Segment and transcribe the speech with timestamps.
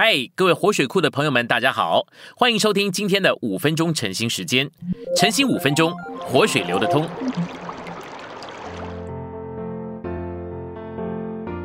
[0.00, 2.06] 嗨，各位活水库的朋友们，大家好，
[2.36, 4.70] 欢迎收听今天的五分钟晨兴时间。
[5.16, 7.04] 晨兴五分钟，活水流得通。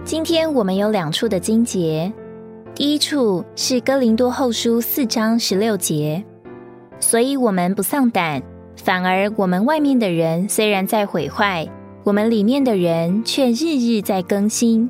[0.04, 2.12] 今天我们有两处的经节，
[2.74, 6.26] 第一处是哥林多后书四章十六节，
[7.00, 8.42] 所以我们不丧胆，
[8.78, 11.70] 反而我们外面的人虽然在毁坏，
[12.04, 14.90] 我们里面的人却日日在更新。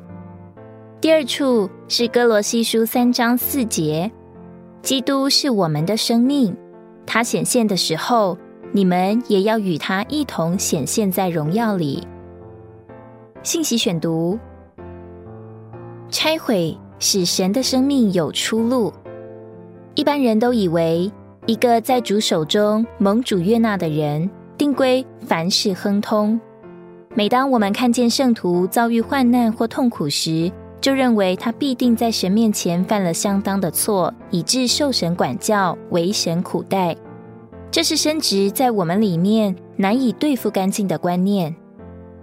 [1.04, 4.10] 第二处是哥罗西书三章四节，
[4.80, 6.56] 基督是我们的生命，
[7.04, 8.38] 他显现的时候，
[8.72, 12.02] 你们也要与他一同显现在荣耀里。
[13.42, 14.38] 信息选读：
[16.08, 18.90] 拆毁使神的生命有出路。
[19.94, 21.12] 一般人都以为，
[21.44, 26.40] 一个在主手中蒙主悦纳的人，定归凡事亨通。
[27.14, 30.50] 每当我们看见圣徒遭遇患难或痛苦时，
[30.84, 36.94] 就认为他必定在神面前犯了相当的错，以致受神管教，为神苦待。
[37.70, 41.56] 这是深植在我们里面难以对付干净的观念。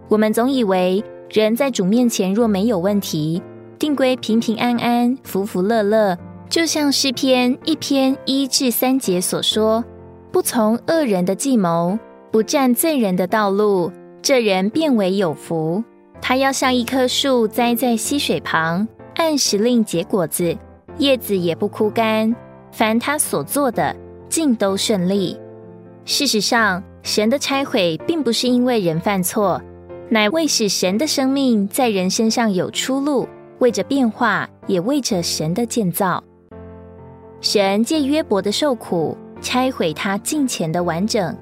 [0.08, 3.42] 我们总以为人在主面前若没有问题，
[3.80, 6.16] 定归平平安安、福福乐乐。
[6.48, 9.84] 就像诗篇一篇一至三节所说
[10.32, 11.98] ：“不从恶人的计谋，
[12.30, 15.84] 不占罪人的道路，这人变为有福。”
[16.22, 20.56] 他要像一棵树栽在溪水旁，按时令结果子，
[20.98, 22.34] 叶子也不枯干。
[22.72, 23.94] 凡他所做的，
[24.30, 25.38] 尽都顺利。
[26.06, 29.62] 事实上，神的拆毁并不是因为人犯错，
[30.10, 33.28] 乃为使神的生命在人身上有出路，
[33.60, 36.24] 为着变化，也为着神的建造。
[37.42, 41.36] 神借约伯的受苦，拆毁他近前的完整。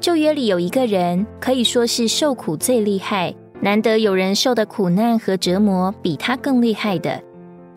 [0.00, 3.34] 旧约里有一个人，可以说是受苦最厉害。
[3.60, 7.20] 难得有人受的苦难和折磨比他更厉害的，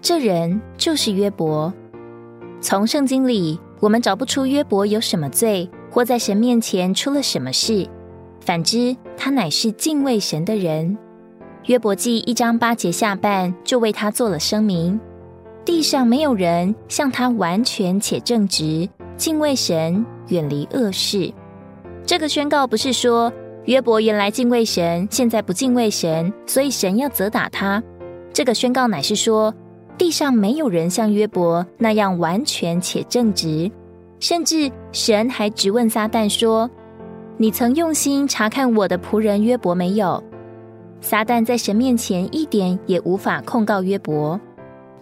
[0.02, 1.74] 这人就是约伯。
[2.62, 7.88] 从圣经里，我们找不出约伯有什么罪，或在神面前出了什么事。
[8.42, 10.98] 反之，他乃是敬畏神的人。
[11.66, 15.00] 约伯记一章八节下半就为他做了声明：
[15.64, 21.34] 地上没有人像他完全且正直，敬畏神，远离恶事。
[22.06, 23.32] 这个宣告不是说。
[23.66, 27.84] 约伯原来敬畏神，现在不敬畏神，所以神要责打他。
[28.34, 29.54] 这个宣告乃是说，
[29.98, 33.70] 地上没有人像约伯那样完全且正直，
[34.20, 36.70] 甚至神还直问撒旦说
[37.38, 40.24] ：“你曾用心查看我的仆人约伯没有？”
[41.02, 44.40] 撒旦在神面前一点也无法控告约伯。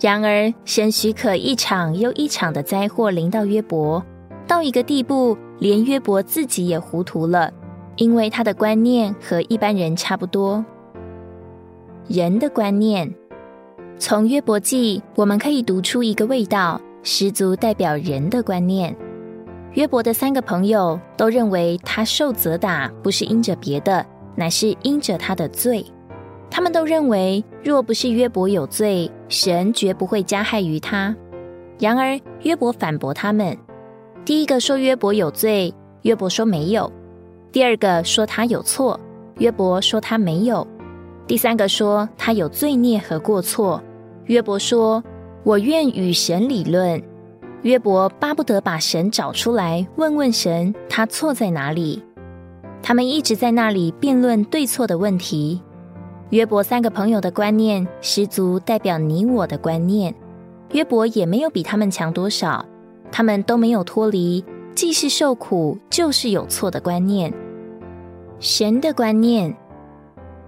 [0.01, 4.03] 然而，神许可一场又一场的灾祸临到约伯，
[4.45, 7.51] 到一个地步，连约伯自己也糊涂了。
[7.97, 10.63] 因为他的观念和一般人差不多。
[12.07, 13.13] 人的观念，
[13.99, 18.95] 从约伯记我们可以读出一个味道，十足代表人的观念。
[19.73, 24.05] 约伯的三个朋友都认为他受责打不是因着别的，
[24.35, 25.85] 乃是因着他的罪。
[26.49, 31.15] 他们都认为，若不是约伯有罪，神绝不会加害于他。
[31.77, 33.55] 然而约伯反驳他们：
[34.23, 36.91] 第一个说约伯有罪，约伯说没有。
[37.57, 38.99] 第二个说他有错，
[39.39, 40.63] 约伯说他没有；
[41.25, 43.81] 第三个说他有罪孽和过错，
[44.25, 45.03] 约伯说
[45.43, 47.01] ：“我愿与神理论。”
[47.63, 52.03] 约伯巴不得把神找出来，问问神他错在哪里。
[52.83, 55.59] 他们一直在那里辩论对错的问题。
[56.29, 60.13] 约伯三个朋友的观念十足代表你我的观念。
[60.73, 62.63] 约伯也没有比他们强多少，
[63.11, 64.45] 他们都没有脱离。
[64.75, 67.33] 既是受苦，就是有错的观念。
[68.39, 69.55] 神的观念，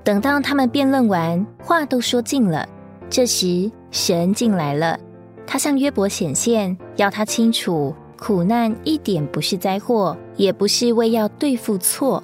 [0.03, 2.67] 等到他们辩论完，话都说尽了，
[3.09, 4.99] 这时神进来了。
[5.47, 12.23] 他向约伯显现，要他清楚，苦难一点不是灾祸，也不是为要对付错。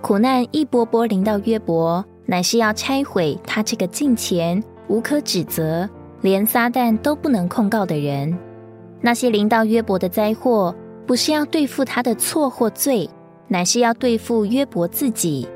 [0.00, 5.88] 苦难一波波临到约伯，乃是要拆毁他这个近前无可指责，
[6.22, 8.36] 连撒旦都不能控告的人。
[9.00, 10.74] 那些临到约伯的灾祸。
[11.04, 13.10] 不是要对付他的错或罪，
[13.52, 15.46] 乃是要对付约伯自己。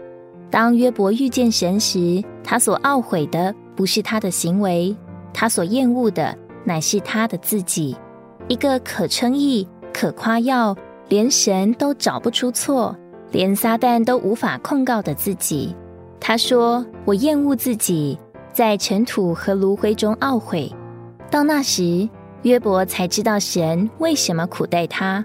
[0.50, 4.94] 当约伯遇见神时，他所懊悔的不是他的行为，
[5.32, 7.96] 他所厌恶的乃是他的自己。
[8.48, 10.76] 一个可称义、可夸耀，
[11.08, 12.94] 连神都找不出错，
[13.32, 15.74] 连撒旦都无法控告的自己。
[16.20, 18.18] 他说：“我厌恶自己，
[18.52, 20.70] 在尘土和炉灰中懊悔。”
[21.30, 22.06] 到那时，
[22.42, 25.24] 约伯才知道神为什么苦待他。